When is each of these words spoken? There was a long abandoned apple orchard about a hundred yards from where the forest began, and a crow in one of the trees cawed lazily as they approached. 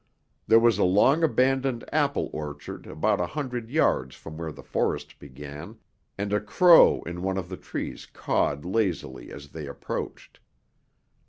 There 0.47 0.57
was 0.57 0.79
a 0.79 0.83
long 0.83 1.21
abandoned 1.23 1.83
apple 1.93 2.31
orchard 2.33 2.87
about 2.87 3.21
a 3.21 3.27
hundred 3.27 3.69
yards 3.69 4.15
from 4.15 4.35
where 4.35 4.51
the 4.51 4.63
forest 4.63 5.19
began, 5.19 5.77
and 6.17 6.33
a 6.33 6.41
crow 6.41 7.03
in 7.03 7.21
one 7.21 7.37
of 7.37 7.49
the 7.49 7.55
trees 7.57 8.07
cawed 8.11 8.65
lazily 8.65 9.31
as 9.31 9.49
they 9.49 9.67
approached. 9.67 10.39